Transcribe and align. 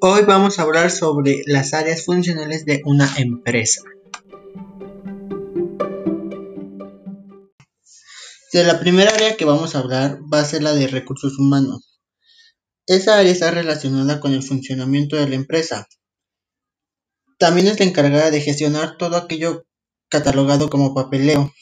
Hoy 0.00 0.22
vamos 0.22 0.58
a 0.58 0.62
hablar 0.62 0.92
sobre 0.92 1.42
las 1.46 1.74
áreas 1.74 2.04
funcionales 2.04 2.64
de 2.64 2.82
una 2.84 3.12
empresa. 3.16 3.82
De 8.52 8.62
la 8.62 8.78
primera 8.78 9.12
área 9.12 9.36
que 9.36 9.44
vamos 9.44 9.74
a 9.74 9.80
hablar 9.80 10.20
va 10.32 10.38
a 10.38 10.44
ser 10.44 10.62
la 10.62 10.72
de 10.72 10.86
recursos 10.86 11.36
humanos. 11.40 11.98
Esa 12.86 13.18
área 13.18 13.32
está 13.32 13.50
relacionada 13.50 14.20
con 14.20 14.34
el 14.34 14.44
funcionamiento 14.44 15.16
de 15.16 15.28
la 15.30 15.34
empresa. 15.34 15.88
También 17.36 17.66
es 17.66 17.80
la 17.80 17.86
encargada 17.86 18.30
de 18.30 18.40
gestionar 18.40 18.98
todo 18.98 19.16
aquello 19.16 19.64
catalogado 20.08 20.70
como 20.70 20.94
papeleo. 20.94 21.52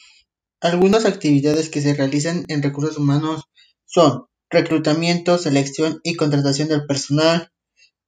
Algunas 0.61 1.05
actividades 1.05 1.69
que 1.69 1.81
se 1.81 1.95
realizan 1.95 2.45
en 2.49 2.61
recursos 2.61 2.97
humanos 2.97 3.45
son 3.85 4.25
reclutamiento, 4.51 5.39
selección 5.39 6.01
y 6.03 6.15
contratación 6.15 6.67
del 6.67 6.85
personal, 6.85 7.51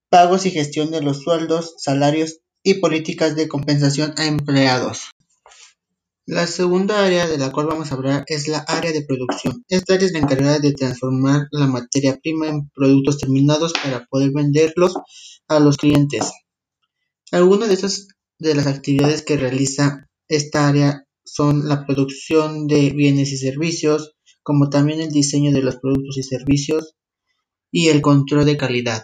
pagos 0.10 0.46
y 0.46 0.52
gestión 0.52 0.92
de 0.92 1.02
los 1.02 1.22
sueldos, 1.22 1.76
salarios 1.78 2.40
y 2.64 2.76
políticas 2.76 3.36
de 3.36 3.48
compensación 3.48 4.14
a 4.18 4.26
empleados. 4.26 5.12
La 6.26 6.46
segunda 6.46 7.04
área 7.04 7.28
de 7.28 7.38
la 7.40 7.52
cual 7.52 7.68
vamos 7.68 7.92
a 7.92 7.96
hablar 7.96 8.24
es 8.28 8.48
la 8.48 8.60
área 8.60 8.92
de 8.92 9.04
producción. 9.04 9.64
Esta 9.68 9.96
área 9.96 10.06
es 10.06 10.14
la 10.14 10.20
encargada 10.20 10.60
de 10.60 10.74
transformar 10.74 11.48
la 11.52 11.66
materia 11.66 12.18
prima 12.22 12.48
en 12.48 12.70
productos 12.70 13.18
terminados 13.18 13.74
para 13.74 14.06
poder 14.06 14.32
venderlos 14.32 14.96
a 15.48 15.60
los 15.60 15.78
clientes. 15.78 16.32
Algunas 17.32 17.70
de 17.70 17.90
de 18.40 18.56
las 18.56 18.68
actividades 18.68 19.24
que 19.24 19.38
realiza 19.38 20.08
esta 20.28 20.68
área 20.68 21.06
son 21.26 21.68
la 21.68 21.86
producción 21.86 22.68
de 22.68 22.92
bienes 22.92 23.32
y 23.32 23.38
servicios, 23.38 24.16
como 24.44 24.70
también 24.70 25.02
el 25.02 25.10
diseño 25.10 25.52
de 25.52 25.62
los 25.62 25.78
productos 25.78 26.18
y 26.18 26.24
servicios 26.24 26.96
y 27.72 27.90
el 27.90 28.02
control 28.02 28.46
de 28.46 28.58
calidad. 28.58 29.04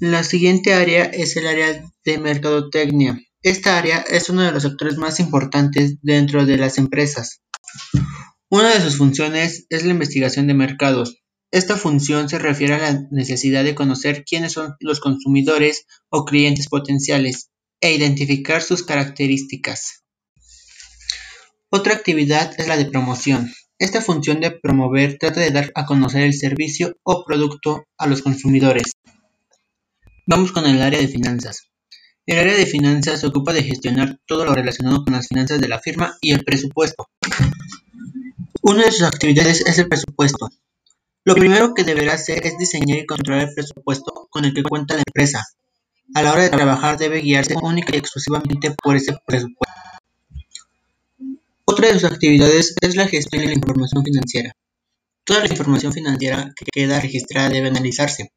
La 0.00 0.24
siguiente 0.24 0.72
área 0.72 1.04
es 1.04 1.36
el 1.36 1.46
área 1.46 1.84
de 2.06 2.16
mercadotecnia. 2.16 3.20
Esta 3.42 3.76
área 3.76 3.98
es 3.98 4.30
uno 4.30 4.40
de 4.42 4.50
los 4.50 4.62
sectores 4.62 4.96
más 4.96 5.20
importantes 5.20 5.98
dentro 6.00 6.46
de 6.46 6.56
las 6.56 6.78
empresas. 6.78 7.42
Una 8.48 8.70
de 8.70 8.80
sus 8.80 8.96
funciones 8.96 9.66
es 9.68 9.84
la 9.84 9.90
investigación 9.90 10.46
de 10.46 10.54
mercados. 10.54 11.18
Esta 11.50 11.76
función 11.76 12.30
se 12.30 12.38
refiere 12.38 12.76
a 12.76 12.78
la 12.78 13.08
necesidad 13.10 13.62
de 13.62 13.74
conocer 13.74 14.24
quiénes 14.24 14.52
son 14.52 14.74
los 14.80 15.00
consumidores 15.00 15.84
o 16.08 16.24
clientes 16.24 16.68
potenciales 16.68 17.50
e 17.82 17.92
identificar 17.92 18.62
sus 18.62 18.82
características. 18.82 20.02
Otra 21.68 21.92
actividad 21.92 22.54
es 22.58 22.68
la 22.68 22.78
de 22.78 22.86
promoción. 22.86 23.52
Esta 23.78 24.00
función 24.00 24.40
de 24.40 24.50
promover 24.50 25.18
trata 25.18 25.40
de 25.40 25.50
dar 25.50 25.70
a 25.74 25.84
conocer 25.84 26.22
el 26.22 26.32
servicio 26.32 26.96
o 27.02 27.22
producto 27.26 27.84
a 27.98 28.06
los 28.06 28.22
consumidores. 28.22 28.92
Vamos 30.26 30.52
con 30.52 30.66
el 30.66 30.82
área 30.82 31.00
de 31.00 31.08
finanzas. 31.08 31.70
El 32.26 32.38
área 32.38 32.54
de 32.54 32.66
finanzas 32.66 33.20
se 33.20 33.26
ocupa 33.26 33.52
de 33.52 33.62
gestionar 33.62 34.18
todo 34.26 34.44
lo 34.44 34.54
relacionado 34.54 35.02
con 35.04 35.14
las 35.14 35.28
finanzas 35.28 35.60
de 35.60 35.68
la 35.68 35.80
firma 35.80 36.16
y 36.20 36.32
el 36.32 36.44
presupuesto. 36.44 37.08
Una 38.62 38.84
de 38.84 38.92
sus 38.92 39.02
actividades 39.02 39.62
es 39.66 39.78
el 39.78 39.88
presupuesto. 39.88 40.48
Lo 41.24 41.34
primero 41.34 41.74
que 41.74 41.84
deberá 41.84 42.14
hacer 42.14 42.46
es 42.46 42.58
diseñar 42.58 42.98
y 42.98 43.06
controlar 43.06 43.48
el 43.48 43.54
presupuesto 43.54 44.28
con 44.30 44.44
el 44.44 44.54
que 44.54 44.62
cuenta 44.62 44.94
la 44.94 45.02
empresa. 45.06 45.44
A 46.14 46.22
la 46.22 46.32
hora 46.32 46.42
de 46.42 46.50
trabajar 46.50 46.98
debe 46.98 47.20
guiarse 47.20 47.54
única 47.60 47.94
y 47.94 47.98
exclusivamente 47.98 48.74
por 48.82 48.96
ese 48.96 49.16
presupuesto. 49.26 49.74
Otra 51.64 51.88
de 51.88 51.94
sus 51.94 52.04
actividades 52.04 52.74
es 52.80 52.96
la 52.96 53.08
gestión 53.08 53.42
de 53.42 53.48
la 53.48 53.54
información 53.54 54.04
financiera. 54.04 54.52
Toda 55.24 55.40
la 55.40 55.46
información 55.46 55.92
financiera 55.92 56.52
que 56.56 56.64
queda 56.72 57.00
registrada 57.00 57.48
debe 57.48 57.68
analizarse. 57.68 58.32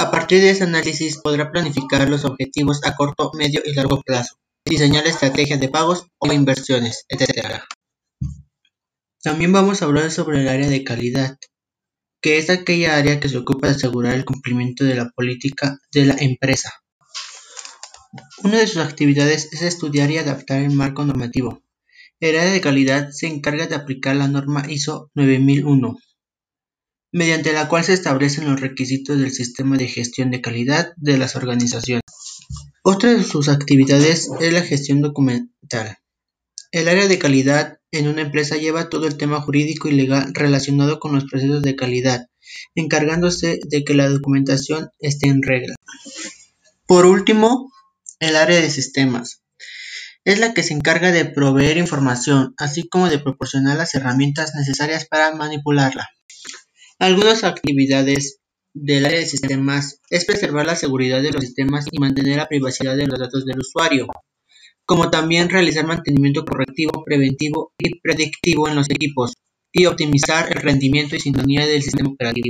A 0.00 0.10
partir 0.10 0.40
de 0.40 0.48
ese 0.48 0.64
análisis 0.64 1.18
podrá 1.18 1.52
planificar 1.52 2.08
los 2.08 2.24
objetivos 2.24 2.80
a 2.84 2.96
corto, 2.96 3.32
medio 3.34 3.60
y 3.62 3.74
largo 3.74 4.00
plazo, 4.00 4.36
diseñar 4.64 5.06
estrategias 5.06 5.60
de 5.60 5.68
pagos 5.68 6.06
o 6.16 6.32
inversiones, 6.32 7.04
etc. 7.10 7.60
También 9.22 9.52
vamos 9.52 9.82
a 9.82 9.84
hablar 9.84 10.10
sobre 10.10 10.40
el 10.40 10.48
área 10.48 10.70
de 10.70 10.84
calidad, 10.84 11.36
que 12.22 12.38
es 12.38 12.48
aquella 12.48 12.96
área 12.96 13.20
que 13.20 13.28
se 13.28 13.36
ocupa 13.36 13.66
de 13.66 13.74
asegurar 13.74 14.14
el 14.14 14.24
cumplimiento 14.24 14.84
de 14.84 14.94
la 14.94 15.10
política 15.10 15.76
de 15.92 16.06
la 16.06 16.16
empresa. 16.18 16.72
Una 18.42 18.56
de 18.56 18.68
sus 18.68 18.78
actividades 18.78 19.52
es 19.52 19.60
estudiar 19.60 20.10
y 20.10 20.16
adaptar 20.16 20.62
el 20.62 20.70
marco 20.70 21.04
normativo. 21.04 21.62
El 22.20 22.38
área 22.38 22.52
de 22.52 22.62
calidad 22.62 23.10
se 23.10 23.26
encarga 23.26 23.66
de 23.66 23.74
aplicar 23.74 24.16
la 24.16 24.28
norma 24.28 24.64
ISO 24.66 25.10
9001 25.12 25.98
mediante 27.12 27.52
la 27.52 27.68
cual 27.68 27.84
se 27.84 27.92
establecen 27.92 28.48
los 28.50 28.60
requisitos 28.60 29.18
del 29.18 29.32
sistema 29.32 29.76
de 29.76 29.88
gestión 29.88 30.30
de 30.30 30.40
calidad 30.40 30.92
de 30.96 31.18
las 31.18 31.36
organizaciones. 31.36 32.02
Otra 32.82 33.12
de 33.14 33.24
sus 33.24 33.48
actividades 33.48 34.30
es 34.40 34.52
la 34.52 34.62
gestión 34.62 35.00
documental. 35.00 35.98
El 36.72 36.88
área 36.88 37.08
de 37.08 37.18
calidad 37.18 37.78
en 37.90 38.06
una 38.06 38.22
empresa 38.22 38.56
lleva 38.56 38.88
todo 38.88 39.06
el 39.06 39.16
tema 39.16 39.40
jurídico 39.40 39.88
y 39.88 39.92
legal 39.92 40.32
relacionado 40.34 41.00
con 41.00 41.12
los 41.12 41.24
procesos 41.24 41.62
de 41.62 41.74
calidad, 41.74 42.26
encargándose 42.74 43.58
de 43.68 43.84
que 43.84 43.94
la 43.94 44.08
documentación 44.08 44.90
esté 45.00 45.28
en 45.28 45.42
regla. 45.42 45.74
Por 46.86 47.06
último, 47.06 47.72
el 48.20 48.36
área 48.36 48.60
de 48.60 48.70
sistemas. 48.70 49.42
Es 50.24 50.38
la 50.38 50.54
que 50.54 50.62
se 50.62 50.74
encarga 50.74 51.10
de 51.10 51.24
proveer 51.24 51.78
información, 51.78 52.54
así 52.58 52.88
como 52.88 53.08
de 53.08 53.18
proporcionar 53.18 53.76
las 53.76 53.94
herramientas 53.94 54.54
necesarias 54.54 55.06
para 55.06 55.34
manipularla. 55.34 56.08
Algunas 57.00 57.44
actividades 57.44 58.40
del 58.74 59.06
área 59.06 59.20
de 59.20 59.24
sistemas 59.24 60.02
es 60.10 60.26
preservar 60.26 60.66
la 60.66 60.76
seguridad 60.76 61.22
de 61.22 61.32
los 61.32 61.42
sistemas 61.42 61.86
y 61.90 61.98
mantener 61.98 62.36
la 62.36 62.46
privacidad 62.46 62.94
de 62.94 63.06
los 63.06 63.18
datos 63.18 63.46
del 63.46 63.58
usuario, 63.58 64.06
como 64.84 65.10
también 65.10 65.48
realizar 65.48 65.86
mantenimiento 65.86 66.44
correctivo, 66.44 67.02
preventivo 67.02 67.72
y 67.78 67.98
predictivo 68.00 68.68
en 68.68 68.74
los 68.74 68.90
equipos 68.90 69.32
y 69.72 69.86
optimizar 69.86 70.54
el 70.54 70.60
rendimiento 70.60 71.16
y 71.16 71.20
sintonía 71.20 71.64
del 71.64 71.82
sistema 71.82 72.10
operativo. 72.10 72.48